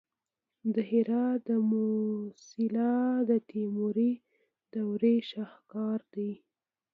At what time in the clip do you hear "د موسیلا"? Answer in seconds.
1.49-2.95